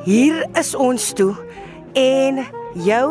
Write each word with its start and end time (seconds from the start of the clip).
Hier 0.00 0.46
is 0.56 0.70
ons 0.72 1.10
toe 1.12 1.34
en 1.92 2.38
jou 2.86 3.08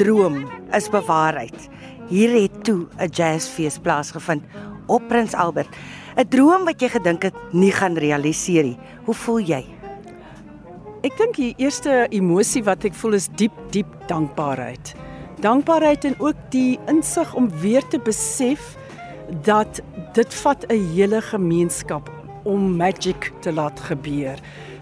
droom 0.00 0.40
is 0.74 0.88
bewaarheid. 0.90 1.68
Hier 2.10 2.32
het 2.34 2.64
toe 2.66 2.88
'n 2.98 3.10
jazzfees 3.14 3.78
plaasgevind 3.78 4.42
op 4.86 5.06
Prins 5.08 5.34
Albert. 5.34 5.68
'n 6.16 6.28
Droom 6.28 6.64
wat 6.64 6.80
jy 6.80 6.88
gedink 6.88 7.22
het 7.22 7.34
nie 7.52 7.70
gaan 7.70 7.94
realiseer 7.94 8.64
nie. 8.64 8.78
Hoe 9.04 9.14
voel 9.14 9.38
jy? 9.38 9.64
Ek 11.02 11.16
dink 11.16 11.36
die 11.36 11.54
eerste 11.58 12.06
emosie 12.10 12.64
wat 12.64 12.84
ek 12.84 12.94
voel 12.94 13.12
is 13.12 13.28
diep, 13.28 13.54
diep 13.70 14.08
dankbaarheid. 14.08 14.94
Dankbaarheid 15.40 16.04
en 16.04 16.14
ook 16.18 16.36
die 16.50 16.78
insig 16.86 17.34
om 17.34 17.50
weer 17.60 17.86
te 17.88 17.98
besef 17.98 18.76
dat 19.42 19.80
dit 20.12 20.34
vat 20.34 20.66
'n 20.68 20.94
hele 20.94 21.22
gemeenskap 21.22 22.10
om 22.44 22.76
magic 22.76 23.32
te 23.40 23.52
laat 23.52 23.80
gebeur. 23.80 24.38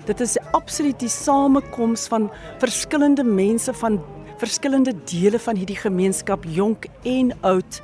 Dit 0.08 0.20
is 0.20 0.36
absoluut 0.56 0.98
die 1.00 1.10
samekoms 1.12 2.06
van 2.08 2.30
verskillende 2.58 3.24
mense 3.24 3.74
van 3.74 4.00
verskillende 4.40 4.94
dele 5.04 5.38
van 5.38 5.58
hierdie 5.60 5.76
gemeenskap, 5.76 6.46
jonk 6.48 6.86
en 7.04 7.34
oud, 7.44 7.80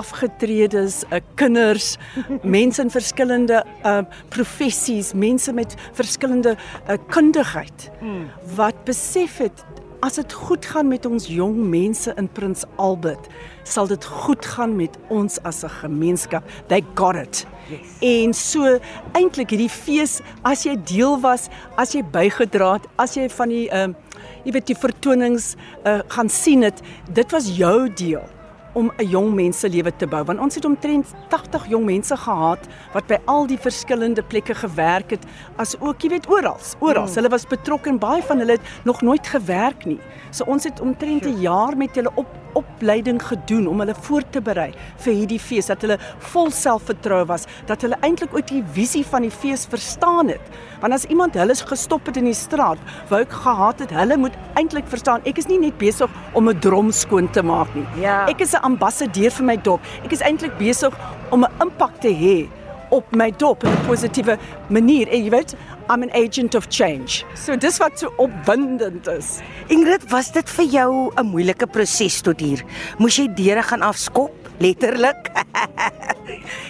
afgetredes, 0.00 1.02
uh, 1.12 1.20
kinders, 1.36 1.96
mense 2.56 2.80
in 2.80 2.90
verskillende 2.90 3.60
uh 3.84 3.98
professies, 4.32 5.12
mense 5.12 5.52
met 5.52 5.76
verskillende 5.92 6.56
uh, 6.56 6.96
kundigheid 7.12 7.90
hmm. 8.00 8.30
wat 8.56 8.84
besef 8.88 9.36
het 9.44 9.64
as 10.02 10.18
dit 10.18 10.32
goed 10.32 10.66
gaan 10.66 10.88
met 10.90 11.06
ons 11.06 11.26
jong 11.30 11.54
mense 11.70 12.12
in 12.18 12.28
Prins 12.34 12.64
Albert, 12.82 13.28
sal 13.62 13.86
dit 13.86 14.04
goed 14.04 14.46
gaan 14.54 14.74
met 14.76 14.98
ons 15.08 15.38
as 15.46 15.62
'n 15.62 15.68
gemeenskap. 15.68 16.42
They 16.66 16.82
got 16.94 17.16
it. 17.16 17.46
Yes. 17.70 17.80
En 18.00 18.34
so 18.34 18.78
eintlik 19.12 19.50
hierdie 19.50 19.70
fees, 19.70 20.20
as 20.42 20.64
jy 20.64 20.76
deel 20.84 21.20
was, 21.20 21.48
as 21.76 21.92
jy 21.92 22.02
bygedra 22.02 22.72
het, 22.72 22.86
as 22.96 23.14
jy 23.14 23.28
van 23.28 23.48
die 23.48 23.68
ehm 23.70 23.90
uh, 23.90 23.96
jy 24.44 24.52
weet 24.52 24.66
die 24.66 24.78
vertonings 24.78 25.54
uh, 25.86 26.00
gaan 26.08 26.28
sien 26.28 26.62
het, 26.62 26.82
dit 27.12 27.30
was 27.30 27.56
jou 27.56 27.92
deel 27.92 28.26
om 28.72 28.90
'n 28.98 29.06
jong 29.06 29.34
mens 29.34 29.58
se 29.58 29.68
lewe 29.68 29.92
te 29.96 30.06
bou. 30.06 30.24
Want 30.24 30.40
ons 30.40 30.54
het 30.54 30.64
omtrent 30.64 31.06
80 31.28 31.66
jong 31.68 31.84
mense 31.84 32.16
gehad 32.16 32.68
wat 32.92 33.06
by 33.06 33.18
al 33.24 33.46
die 33.46 33.58
verskillende 33.58 34.22
plekke 34.22 34.54
gewerk 34.54 35.10
het 35.10 35.24
as 35.56 35.76
ook 35.80 36.02
jy 36.02 36.08
weet 36.08 36.28
oral 36.28 36.58
oral. 36.78 37.06
Mm. 37.06 37.14
hulle 37.14 37.28
was 37.28 37.46
betrokke 37.46 37.88
en 37.88 37.98
baie 37.98 38.22
van 38.22 38.38
hulle 38.38 38.52
het 38.52 38.84
nog 38.84 39.02
nooit 39.02 39.26
gewerk 39.26 39.84
nie. 39.84 40.00
So 40.30 40.44
ons 40.44 40.64
het 40.64 40.80
omtrent 40.80 41.24
'n 41.24 41.40
jaar 41.40 41.76
met 41.76 41.94
hulle 41.94 42.10
op 42.14 42.26
opleiding 42.52 43.22
gedoen 43.22 43.66
om 43.66 43.78
hulle 43.78 43.94
voor 43.94 44.22
te 44.30 44.40
berei 44.44 44.70
vir 45.04 45.12
hierdie 45.12 45.40
fees 45.40 45.70
dat 45.70 45.84
hulle 45.84 45.98
vol 46.32 46.50
selfvertroue 46.50 47.26
was 47.30 47.46
dat 47.66 47.84
hulle 47.84 47.98
eintlik 48.04 48.34
ook 48.36 48.48
die 48.50 48.62
visie 48.76 49.04
van 49.08 49.26
die 49.26 49.32
fees 49.32 49.64
verstaan 49.70 50.32
het. 50.32 50.52
Want 50.82 50.96
as 50.96 51.04
iemand 51.04 51.34
hulle 51.38 51.54
gestop 51.54 52.06
het 52.06 52.18
in 52.20 52.28
die 52.28 52.36
straat 52.36 52.80
wou 53.10 53.22
ek 53.22 53.36
gehad 53.44 53.82
het 53.84 53.94
hulle 53.96 54.18
moet 54.20 54.36
eintlik 54.60 54.88
verstaan 54.92 55.24
ek 55.28 55.38
is 55.38 55.48
nie 55.50 55.60
net 55.62 55.78
besig 55.78 56.10
om 56.32 56.48
'n 56.48 56.60
drom 56.60 56.90
skoon 56.92 57.30
te 57.30 57.42
maak 57.42 57.74
nie. 57.74 57.86
Ja. 58.00 58.26
ek 58.28 58.40
is 58.40 58.54
'n 58.54 58.61
ambassadeur 58.62 59.30
vir 59.30 59.44
my 59.44 59.56
dorp 59.56 59.80
ek 60.04 60.12
is 60.12 60.24
eintlik 60.26 60.58
besig 60.58 60.94
om 61.30 61.44
'n 61.44 61.52
impak 61.60 62.00
te 62.00 62.08
hê 62.08 62.48
op 62.92 63.08
my 63.16 63.30
dop 63.40 63.64
in 63.64 63.72
'n 63.72 63.84
positiewe 63.86 64.38
manier. 64.68 65.08
En 65.08 65.24
jy 65.24 65.30
weet, 65.30 65.54
I'm 65.88 66.02
an 66.02 66.12
agent 66.12 66.54
of 66.54 66.66
change. 66.68 67.24
So 67.34 67.56
dis 67.56 67.78
wat 67.78 67.98
so 67.98 68.12
opwindend 68.16 69.08
is. 69.08 69.40
Ingrid, 69.66 70.10
was 70.10 70.32
dit 70.32 70.50
vir 70.50 70.64
jou 70.64 71.10
'n 71.16 71.26
moeilike 71.26 71.66
proses 71.66 72.20
tot 72.20 72.40
hier? 72.40 72.64
Moes 72.98 73.16
jy 73.16 73.34
deure 73.34 73.62
gaan 73.62 73.82
afskop, 73.82 74.32
letterlik? 74.58 75.30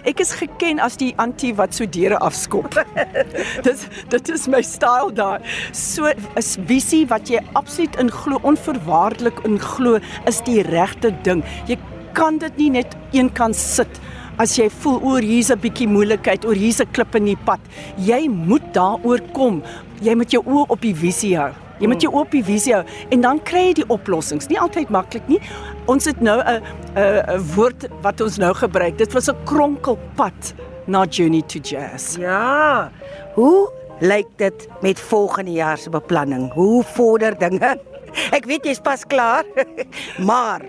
Ek 0.08 0.20
is 0.20 0.32
geken 0.32 0.80
as 0.82 0.96
die 0.96 1.12
anti 1.22 1.52
wat 1.54 1.74
so 1.74 1.86
deure 1.86 2.18
afskop. 2.18 2.76
dis 3.66 3.86
dit 4.12 4.28
is 4.28 4.48
my 4.48 4.62
style 4.62 5.12
daar. 5.12 5.40
So 5.72 6.08
'n 6.08 6.66
visie 6.66 7.06
wat 7.06 7.28
jy 7.28 7.40
absoluut 7.54 7.96
in 7.96 8.10
glo, 8.10 8.38
onverwaarlik 8.42 9.44
in 9.44 9.58
glo, 9.58 9.98
is 10.26 10.40
die 10.40 10.62
regte 10.62 11.12
ding. 11.22 11.44
Jy 11.66 11.78
kan 12.12 12.38
dit 12.38 12.56
nie 12.56 12.70
net 12.70 12.96
een 13.12 13.32
kant 13.32 13.56
sit 13.56 14.00
as 14.40 14.56
jy 14.58 14.68
voel 14.82 15.00
oor 15.02 15.20
hier's 15.20 15.50
'n 15.50 15.60
bietjie 15.60 15.88
moeilikheid, 15.88 16.44
oor 16.44 16.54
hier's 16.54 16.80
'n 16.80 16.90
klip 16.92 17.14
in 17.14 17.24
die 17.24 17.36
pad, 17.36 17.60
jy 17.96 18.28
moet 18.28 18.72
daaroor 18.72 19.20
kom. 19.32 19.62
Jy 20.00 20.14
moet 20.14 20.30
jou 20.30 20.42
oë 20.42 20.66
op 20.68 20.80
die 20.80 20.94
visie 20.94 21.36
hou. 21.36 21.52
Jy 21.80 21.86
moet 21.86 22.02
jou 22.02 22.12
oë 22.12 22.20
op 22.20 22.30
die 22.30 22.44
visie 22.44 22.74
hou 22.74 22.84
en 23.10 23.20
dan 23.20 23.42
kry 23.42 23.66
jy 23.68 23.74
die 23.74 23.88
oplossings. 23.88 24.48
Nie 24.48 24.58
altyd 24.58 24.90
maklik 24.90 25.28
nie. 25.28 25.40
Ons 25.86 26.04
het 26.04 26.20
nou 26.20 26.38
'n 26.40 26.62
'n 26.94 27.54
woord 27.54 27.88
wat 28.00 28.20
ons 28.20 28.36
nou 28.38 28.54
gebruik. 28.54 28.98
Dit 28.98 29.12
was 29.12 29.28
'n 29.28 29.36
kronkelpad 29.44 30.54
na 30.86 31.04
Journey 31.04 31.42
to 31.42 31.58
Jazz. 31.58 32.16
Ja. 32.16 32.90
Hoe 33.34 33.70
lyk 34.00 34.26
dit 34.36 34.68
met 34.80 35.00
volgende 35.00 35.52
jaar 35.52 35.78
se 35.78 35.90
beplanning? 35.90 36.52
Hoe 36.52 36.84
vorder 36.84 37.38
dinge? 37.38 37.80
Ek 38.36 38.46
weet 38.48 38.66
jy's 38.68 38.80
pas 38.82 39.04
klaar. 39.08 39.46
maar 40.30 40.64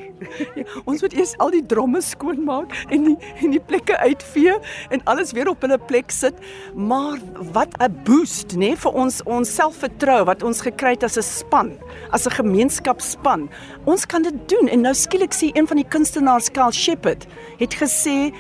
ons 0.88 1.02
moet 1.04 1.14
eers 1.16 1.34
al 1.44 1.52
die 1.54 1.64
dromme 1.68 2.02
skoonmaak 2.04 2.72
en 2.94 3.10
die 3.10 3.16
en 3.44 3.56
die 3.56 3.62
plekke 3.62 3.98
uitvee 4.00 4.56
en 4.96 5.04
alles 5.12 5.34
weer 5.36 5.52
op 5.52 5.64
hulle 5.66 5.80
plek 5.90 6.14
sit. 6.14 6.40
Maar 6.76 7.20
wat 7.56 7.76
'n 7.80 7.92
boost, 8.08 8.56
nê, 8.56 8.72
nee, 8.74 8.76
vir 8.76 8.92
ons 8.94 9.22
ons 9.26 9.56
selfvertroue 9.56 10.26
wat 10.26 10.44
ons 10.44 10.62
gekry 10.62 10.96
het 10.96 11.04
as 11.04 11.18
'n 11.18 11.24
span, 11.24 11.72
as 12.12 12.26
'n 12.26 12.38
gemeenskapspan. 12.40 13.50
Ons 13.86 14.06
kan 14.06 14.22
dit 14.22 14.50
doen 14.50 14.68
en 14.68 14.82
nou 14.82 14.94
skielik 14.94 15.34
sien 15.34 15.52
een 15.54 15.68
van 15.68 15.78
die 15.78 15.88
kunstenaars, 15.88 16.52
Carl 16.52 16.72
Shepherd, 16.72 17.28
het 17.60 17.74
gesê 17.76 18.34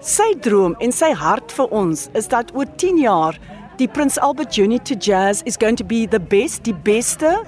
sy 0.00 0.34
droom 0.40 0.74
en 0.80 0.92
sy 0.92 1.12
hart 1.12 1.52
vir 1.52 1.68
ons 1.70 2.08
is 2.12 2.28
dat 2.28 2.54
oor 2.54 2.66
10 2.76 2.98
jaar 2.98 3.38
die 3.76 3.88
Prince 3.88 4.20
Albert 4.20 4.54
Journey 4.56 4.78
to 4.78 4.94
Jazz 4.94 5.42
is 5.44 5.56
going 5.56 5.76
to 5.76 5.84
be 5.84 6.06
the 6.06 6.20
best, 6.20 6.64
die 6.64 6.74
beste 6.74 7.44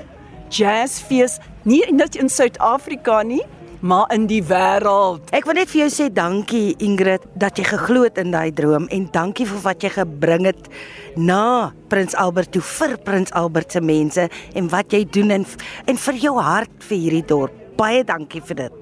jazzfees 0.53 1.39
nie 1.65 1.83
net 1.95 2.17
in 2.21 2.31
Suid-Afrika 2.33 3.23
nie, 3.27 3.43
maar 3.83 4.07
in 4.15 4.29
die 4.31 4.43
wêreld. 4.47 5.31
Ek 5.35 5.47
wil 5.49 5.59
net 5.59 5.71
vir 5.73 5.85
jou 5.85 5.89
sê 5.91 6.07
dankie 6.15 6.77
Ingrid 6.85 7.25
dat 7.39 7.59
jy 7.59 7.67
geglo 7.73 8.05
het 8.07 8.21
in 8.23 8.31
daai 8.35 8.53
droom 8.55 8.87
en 8.95 9.09
dankie 9.15 9.47
vir 9.49 9.65
wat 9.65 9.83
jy 9.83 9.91
gebring 9.97 10.47
het 10.47 10.71
na 11.19 11.73
Prins 11.91 12.15
Albert 12.15 12.55
toe 12.55 12.62
vir 12.62 12.95
Prins 13.03 13.35
Albert 13.39 13.75
se 13.75 13.83
mense 13.83 14.29
en 14.55 14.71
wat 14.71 14.95
jy 14.95 15.03
doen 15.11 15.35
en 15.41 15.49
en 15.91 15.99
vir 16.07 16.23
jou 16.29 16.37
hart 16.39 16.79
vir 16.87 16.99
hierdie 16.99 17.27
dorp. 17.35 17.59
Baie 17.79 18.07
dankie 18.07 18.45
vir 18.47 18.67
dit. 18.67 18.81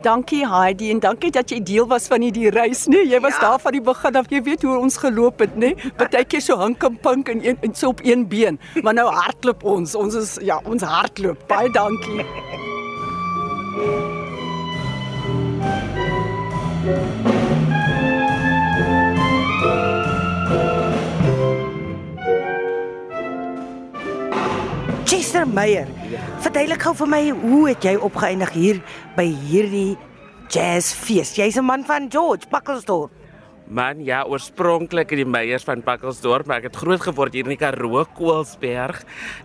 Dankie 0.00 0.46
Heidi 0.48 0.90
en 0.90 1.00
dankie 1.00 1.30
dat 1.30 1.50
jy 1.52 1.58
deel 1.62 1.86
was 1.86 2.06
van 2.08 2.22
hierdie 2.24 2.48
reis, 2.50 2.86
nee. 2.88 3.04
Jy 3.08 3.20
was 3.20 3.36
ja. 3.36 3.40
daar 3.40 3.60
van 3.60 3.72
die 3.76 3.82
begin 3.84 4.16
af. 4.16 4.30
Jy 4.32 4.40
weet 4.46 4.62
hoe 4.64 4.78
ons 4.78 4.96
geloop 4.96 5.44
het, 5.44 5.56
nee. 5.60 5.76
Partykeer 5.96 6.40
so 6.40 6.56
hink 6.62 6.82
en 6.88 6.96
pink 7.04 7.28
en 7.28 7.44
een 7.44 7.60
en 7.60 7.74
so 7.76 7.92
op 7.92 8.00
een 8.04 8.24
been. 8.28 8.60
Maar 8.82 8.94
nou 8.96 9.08
hardloop 9.12 9.64
ons. 9.64 9.94
Ons 9.94 10.14
is 10.16 10.38
ja, 10.40 10.60
ons 10.64 10.82
hardloop. 10.82 11.44
Baie 11.52 11.70
dankie. 11.76 12.24
Chester 25.40 25.54
Meyer. 25.56 25.86
Verduidelik 26.44 26.82
gou 26.84 26.92
vir 26.98 27.08
my, 27.08 27.20
hoe 27.32 27.62
het 27.70 27.84
jy 27.86 27.94
opgeëindig 27.96 28.50
hier 28.52 28.80
by 29.16 29.24
hierdie 29.24 29.96
jazzfees? 30.52 31.32
Jy's 31.32 31.56
'n 31.56 31.64
man 31.64 31.84
van 31.84 32.10
George 32.12 32.44
Buckelsdorp. 32.50 33.10
Man, 33.70 34.00
ja, 34.02 34.24
oorspronklik 34.26 35.12
in 35.14 35.20
die 35.20 35.30
Meyers 35.30 35.62
van 35.62 35.84
Buckelsdorp, 35.86 36.48
maar 36.50 36.58
ek 36.58 36.72
het 36.72 36.78
groot 36.80 37.04
geword 37.04 37.36
hier 37.36 37.46
in 37.46 37.52
die 37.54 37.60
Karoo, 37.60 38.02
Koelsberg 38.16 39.04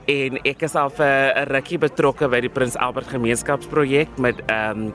en 0.10 0.40
ek 0.42 0.66
is 0.66 0.74
al 0.74 0.90
vir 0.90 1.30
'n 1.44 1.46
rukkie 1.54 1.78
betrokke 1.78 2.26
by 2.28 2.42
die 2.42 2.50
Prins 2.50 2.74
Albert 2.76 3.14
Gemeenskapsprojek 3.14 4.18
met 4.18 4.42
ehm 4.50 4.90
um, 4.90 4.94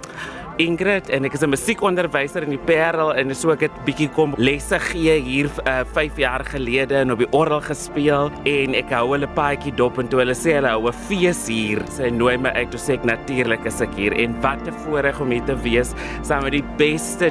Ingrid 0.60 1.08
en 1.08 1.25
ek 1.25 1.34
is 1.38 1.43
'n 1.43 1.50
musiekonderwyser 1.50 2.43
in 2.43 2.50
die 2.50 2.64
Parel 2.69 3.14
en 3.14 3.34
so 3.34 3.52
ek 3.52 3.60
het 3.60 3.76
bietjie 3.87 4.10
kom 4.12 4.34
lesse 4.37 4.78
gee 4.78 5.16
hier 5.20 5.49
uh, 5.64 5.81
eh, 5.81 5.84
5 5.94 6.19
jaar 6.19 6.44
gelede 6.44 6.96
en 7.00 7.12
op 7.12 7.19
die 7.19 7.31
orgel 7.32 7.60
gespeel 7.60 8.31
en 8.44 8.75
ek 8.75 8.90
hou 8.93 9.12
hulle 9.14 9.28
paadjie 9.28 9.72
dop 9.72 9.99
en 9.99 10.08
toe 10.08 10.20
hulle 10.20 10.34
sê 10.34 10.58
hulle 10.58 10.69
hou 10.69 10.88
'n 10.88 10.93
fees 11.08 11.46
hier. 11.46 11.81
Sy 11.88 12.10
nooi 12.10 12.37
my 12.37 12.50
uit 12.50 12.70
toe 12.70 12.81
sê 12.81 12.93
ek 12.94 13.04
natuurlik 13.04 13.64
is 13.64 13.81
ek 13.81 13.94
hier 13.94 14.12
en 14.12 14.37
wat 14.43 14.66
'n 14.66 14.76
voorreg 14.84 15.20
om 15.20 15.31
hier 15.31 15.44
te 15.44 15.56
wees 15.62 15.94
saam 16.22 16.43
met 16.43 16.52
die 16.52 16.66
beste 16.76 17.31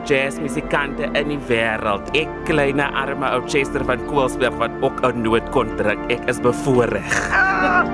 jazzmusikante 0.70 1.10
in 1.18 1.30
die 1.30 1.40
wêreld. 1.48 2.10
Ek 2.14 2.30
kleine 2.46 2.90
arme 2.94 3.30
ou 3.36 3.42
Chester 3.48 3.84
van 3.86 4.06
Koelsberg 4.08 4.58
wat 4.60 4.72
ook 4.82 5.02
'n 5.04 5.22
noot 5.22 5.50
kon 5.52 5.76
druk. 5.78 6.00
Ek 6.10 6.28
is 6.30 6.40
bevoorreg. 6.40 7.32
Ah! 7.32 7.86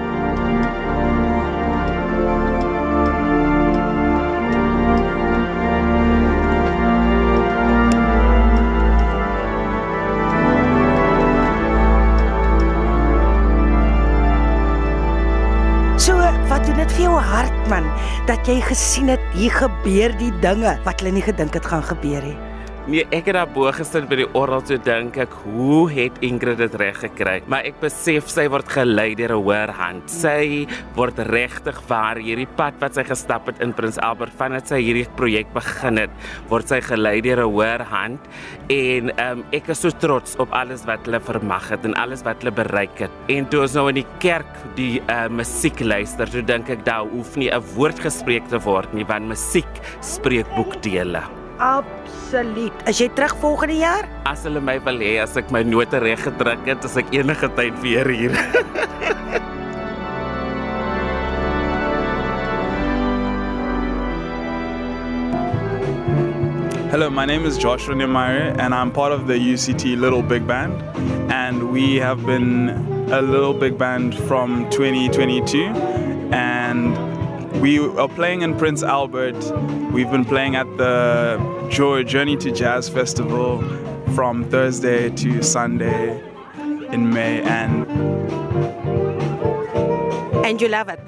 vir 16.95 17.09
jou 17.09 17.19
hart 17.19 17.67
man 17.67 17.83
dat 18.27 18.47
jy 18.47 18.61
gesien 18.61 19.09
het 19.09 19.19
hier 19.33 19.51
gebeur 19.51 20.15
die 20.17 20.31
dinge 20.39 20.77
wat 20.85 21.01
hulle 21.01 21.11
nie 21.11 21.21
gedink 21.21 21.53
het 21.53 21.65
gaan 21.65 21.83
gebeur 21.83 22.23
nie. 22.23 22.44
Nee, 22.85 23.01
ek 23.09 23.31
het 23.31 23.33
daar 23.33 23.47
bo 23.49 23.65
gesit 23.73 24.03
by 24.05 24.19
die 24.19 24.27
orgel 24.37 24.61
toe 24.61 24.75
dink 24.85 25.15
ek, 25.17 25.31
hoe 25.41 25.87
het 25.89 26.19
Ingrid 26.21 26.59
dit 26.61 26.75
reg 26.77 26.99
gekry? 27.01 27.39
Maar 27.49 27.65
ek 27.65 27.79
besef 27.81 28.27
sy 28.29 28.43
word 28.53 28.67
gelei 28.69 29.15
deur 29.17 29.31
'n 29.33 29.41
hoër 29.41 29.71
hand. 29.73 30.05
Sy 30.05 30.67
word 30.93 31.17
regtig 31.17 31.79
waar 31.89 32.21
hierdie 32.21 32.45
pad 32.45 32.77
wat 32.79 32.93
sy 32.93 33.01
gestap 33.01 33.47
het 33.47 33.57
in 33.59 33.73
Prins 33.73 33.97
Albert 33.97 34.37
vandat 34.37 34.67
sy 34.67 34.83
hierdie 34.85 35.07
projek 35.17 35.49
begin 35.55 35.97
het, 35.97 36.11
word 36.47 36.67
sy 36.69 36.79
gelei 36.79 37.21
deur 37.21 37.41
'n 37.41 37.49
hoër 37.49 37.81
hand 37.89 38.19
en 38.69 39.09
um, 39.19 39.43
ek 39.51 39.69
is 39.69 39.79
so 39.79 39.89
trots 39.89 40.35
op 40.37 40.53
alles 40.53 40.85
wat 40.85 40.99
hulle 41.05 41.19
vermag 41.19 41.69
het 41.71 41.85
en 41.85 41.95
alles 41.95 42.21
wat 42.21 42.37
hulle 42.43 42.53
bereik 42.53 42.99
het. 42.99 43.11
En 43.29 43.49
toe 43.49 43.61
ons 43.61 43.73
nou 43.73 43.89
in 43.89 43.95
die 43.95 44.11
kerk 44.19 44.53
die 44.75 45.01
uh, 45.09 45.27
musiek 45.27 45.79
luister, 45.79 46.29
toe 46.29 46.43
dink 46.43 46.69
ek 46.69 46.85
daar 46.85 47.09
hoef 47.09 47.35
nie 47.35 47.49
'n 47.49 47.63
woord 47.73 47.97
gespreek 47.99 48.47
te 48.47 48.59
word 48.59 48.93
nie, 48.93 49.05
want 49.05 49.25
musiek 49.25 49.73
spreek 50.01 50.45
boekdele. 50.55 51.44
Absoluut. 51.57 52.73
As 52.83 52.99
jy 52.99 53.07
terug 53.15 53.35
volgende 53.39 53.77
jaar? 53.79 54.09
As 54.27 54.43
hulle 54.43 54.59
my 54.59 54.75
wil 54.83 54.99
hê 54.99 55.15
as 55.23 55.37
ek 55.39 55.51
my 55.55 55.63
note 55.63 55.99
reg 56.03 56.19
gedruk 56.19 56.67
het, 56.67 56.83
as 56.83 56.97
ek 56.99 57.13
enige 57.15 57.47
tyd 57.55 57.79
weer 57.83 58.09
hier. 58.11 58.35
Hello, 66.91 67.09
my 67.09 67.25
name 67.25 67.45
is 67.45 67.57
Joshua 67.57 67.93
Niemeyer, 67.95 68.55
and 68.57 68.73
I'm 68.73 68.89
part 68.91 69.11
of 69.11 69.27
the 69.27 69.33
UCT 69.33 69.97
Little 69.97 70.21
Big 70.23 70.47
Band. 70.47 70.81
And 71.29 71.71
we 71.71 71.95
have 71.95 72.25
been 72.25 72.69
a 73.11 73.21
little 73.21 73.53
big 73.53 73.77
band 73.77 74.15
from 74.27 74.69
2022. 74.69 75.65
And 76.31 76.95
we 77.61 77.79
are 77.79 78.07
playing 78.09 78.41
in 78.41 78.55
Prince 78.57 78.83
Albert. 78.83 79.35
We've 79.91 80.09
been 80.11 80.25
playing 80.25 80.55
at 80.55 80.67
the 80.77 81.39
Journey 82.05 82.37
to 82.37 82.51
Jazz 82.51 82.89
Festival 82.89 83.61
from 84.13 84.43
Thursday 84.49 85.09
to 85.09 85.41
Sunday 85.43 86.21
in 86.91 87.09
May. 87.13 87.41
And 87.41 87.85
And 90.45 90.61
you 90.61 90.67
love 90.67 90.89
it. 90.89 90.99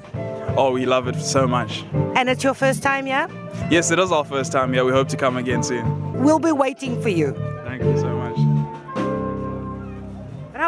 oh, 0.56 0.72
we 0.72 0.84
love 0.86 1.06
it 1.08 1.16
so 1.20 1.46
much. 1.46 1.84
And 2.16 2.28
it's 2.28 2.42
your 2.42 2.54
first 2.54 2.82
time 2.82 3.06
yeah? 3.06 3.28
Yes, 3.70 3.90
it 3.90 3.98
is 3.98 4.10
our 4.10 4.24
first 4.24 4.50
time 4.52 4.74
yeah. 4.74 4.82
We 4.82 4.92
hope 4.92 5.08
to 5.08 5.16
come 5.16 5.36
again 5.36 5.62
soon. 5.62 5.84
We'll 6.22 6.40
be 6.40 6.52
waiting 6.52 7.00
for 7.00 7.08
you. 7.10 7.32
Thank 7.64 7.82
you 7.84 7.96
so 7.98 8.04
much. 8.06 8.07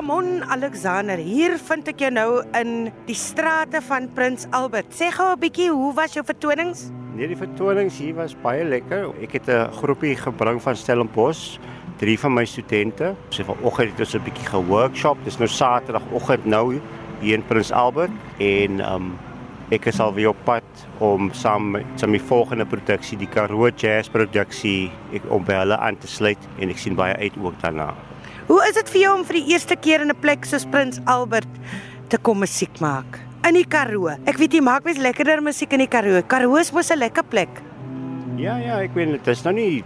Ramon 0.00 0.40
Alexander, 0.48 1.20
hier 1.20 1.58
vind 1.60 1.90
ek 1.90 2.00
jou 2.00 2.08
nou 2.08 2.28
in 2.56 2.86
die 3.04 3.16
strate 3.20 3.82
van 3.84 4.06
Prins 4.16 4.46
Albert. 4.56 4.94
Sê 4.96 5.10
gou 5.12 5.26
'n 5.28 5.40
bietjie, 5.42 5.68
hoe 5.68 5.92
was 5.92 6.14
jou 6.16 6.24
vertonings? 6.24 6.88
Nee, 7.14 7.28
die 7.28 7.36
vertonings 7.36 7.98
hier 7.98 8.14
was 8.14 8.32
baie 8.42 8.64
lekker. 8.64 9.12
Ek 9.20 9.32
het 9.32 9.48
'n 9.48 9.68
groepie 9.76 10.16
gebring 10.16 10.62
van 10.62 10.74
Stellenbosch, 10.74 11.58
drie 11.98 12.18
van 12.18 12.32
my 12.32 12.46
studente. 12.46 13.14
So 13.28 13.44
vanoggend 13.44 13.90
het 13.90 14.00
ons 14.00 14.14
'n 14.14 14.24
bietjie 14.24 14.46
ge-workshop. 14.48 15.18
Dis 15.24 15.38
nou 15.38 15.48
Saterdagoggend 15.48 16.46
nou 16.46 16.80
hier 17.20 17.34
in 17.34 17.44
Prins 17.44 17.70
Albert 17.70 18.10
en 18.38 18.80
um 18.80 19.18
ek 19.70 19.86
is 19.86 20.00
al 20.00 20.14
weer 20.14 20.28
op 20.28 20.44
pad 20.44 20.64
om 20.98 21.30
saam 21.32 21.70
met 21.70 21.84
die 22.00 22.18
volgende 22.18 22.64
produksie, 22.64 23.18
die 23.18 23.28
Karoo 23.28 23.68
Jazz 23.76 24.08
produksie, 24.08 24.90
ek 25.12 25.22
om 25.28 25.44
by 25.44 25.52
hulle 25.52 25.76
aan 25.76 25.98
te 25.98 26.06
sluit 26.06 26.38
en 26.58 26.70
ek 26.70 26.78
sien 26.78 26.94
baie 26.94 27.14
uit 27.14 27.32
ook 27.42 27.60
daarna. 27.60 27.94
Hoe 28.50 28.64
is 28.66 28.74
dit 28.74 28.88
vir 28.90 28.98
jou 29.04 29.10
om 29.14 29.20
vir 29.22 29.36
die 29.38 29.52
eerste 29.52 29.76
keer 29.78 30.02
in 30.02 30.10
'n 30.10 30.18
plek 30.18 30.42
soos 30.44 30.64
Prins 30.66 30.98
Albert 31.06 31.52
te 32.10 32.18
kom 32.18 32.40
musiek 32.42 32.80
maak? 32.80 33.20
In 33.46 33.54
die 33.54 33.64
Karoo. 33.64 34.10
Ek 34.26 34.38
weet 34.38 34.52
jy 34.52 34.60
maak 34.60 34.82
mens 34.82 34.98
lekkerder 34.98 35.40
musiek 35.40 35.72
in 35.72 35.78
die 35.78 35.86
Karoo. 35.86 36.20
Karoo 36.26 36.56
is 36.58 36.72
mos 36.72 36.90
'n 36.90 36.98
lekker 36.98 37.22
plek. 37.22 37.69
Ja 38.38 38.58
ja, 38.62 38.78
ek 38.84 38.94
weet 38.94 39.10
dit 39.16 39.28
is 39.32 39.42
nou 39.46 39.52
nie 39.56 39.82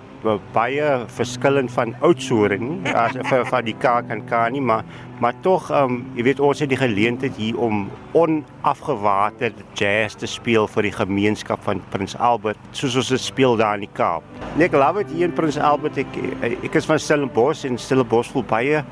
baie 0.54 0.86
verskillend 1.12 1.72
van 1.74 1.92
Oudtshoorn 2.04 2.62
nie 2.64 2.92
as 2.96 3.16
vir 3.28 3.44
van 3.48 3.66
die 3.66 3.74
KAK 3.76 4.32
nie, 4.52 4.62
maar 4.64 4.84
maar 5.22 5.36
tog 5.44 5.68
ehm 5.70 5.92
um, 5.92 5.98
jy 6.16 6.24
weet 6.26 6.40
ons 6.42 6.60
het 6.60 6.70
die 6.72 6.78
geleentheid 6.80 7.36
hier 7.38 7.58
om 7.62 7.84
onafgewaterd 8.18 9.60
jazz 9.78 10.18
te 10.18 10.28
speel 10.28 10.66
vir 10.74 10.88
die 10.88 10.94
gemeenskap 10.96 11.62
van 11.64 11.82
Prins 11.92 12.16
Albert 12.16 12.60
soos 12.72 12.96
ons 13.00 13.12
dit 13.14 13.22
speel 13.22 13.56
daar 13.60 13.78
in 13.78 13.86
die 13.86 13.94
Kaap. 13.94 14.24
Nee, 14.56 14.66
ek 14.68 14.76
love 14.76 15.04
dit 15.04 15.16
hier 15.16 15.28
in 15.30 15.36
Prins 15.36 15.58
Albert. 15.58 16.00
Ek 16.02 16.18
ek 16.66 16.80
is 16.80 16.88
van 16.90 17.00
Stellenbosch 17.00 17.64
en 17.68 17.78
Stellenbosch 17.80 18.32
voel 18.34 18.46
baie 18.50 18.84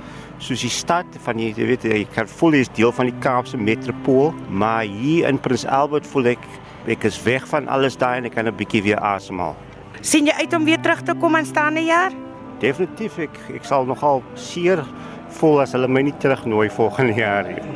soos 0.43 0.63
die 0.65 0.73
stad 0.73 1.07
van 1.27 1.39
jy 1.39 1.53
weet 1.59 1.85
jy 1.87 2.05
kan 2.15 2.31
voel 2.39 2.57
jy 2.59 2.67
is 2.67 2.73
deel 2.79 2.93
van 2.95 3.11
die 3.11 3.19
Kaapse 3.25 3.59
metropool, 3.59 4.33
maar 4.49 4.85
hier 4.87 5.29
in 5.29 5.41
Prins 5.43 5.67
Albert 5.67 6.09
voel 6.15 6.35
ek 6.37 6.51
Ek 6.87 7.05
is 7.07 7.23
weg 7.23 7.47
van 7.47 7.69
alles 7.69 7.97
daai 7.97 8.17
en 8.19 8.25
ek 8.27 8.35
kan 8.35 8.47
'n 8.49 8.57
bietjie 8.57 8.83
weer 8.83 8.99
asemhaal. 8.99 9.55
sien 10.01 10.27
jy 10.27 10.33
uit 10.33 10.53
om 10.55 10.65
weer 10.65 10.81
terug 10.81 11.03
te 11.03 11.15
kom 11.15 11.37
aanstaande 11.37 11.85
jaar? 11.85 12.11
Definitief 12.59 13.19
ek 13.19 13.39
ek 13.55 13.65
sal 13.65 13.85
nogal 13.87 14.23
seer 14.35 14.83
voel 15.29 15.61
as 15.61 15.73
hulle 15.73 15.89
my 15.89 16.03
nie 16.03 16.13
terugnooi 16.19 16.69
volgende 16.71 17.15
jaar 17.15 17.45
nie. 17.45 17.63